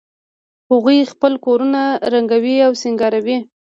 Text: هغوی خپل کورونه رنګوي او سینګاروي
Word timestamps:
هغوی 0.71 0.99
خپل 1.13 1.33
کورونه 1.45 1.81
رنګوي 2.13 2.55
او 2.65 2.71
سینګاروي 2.81 3.37